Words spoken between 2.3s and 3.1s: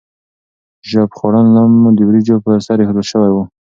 په سر ایښودل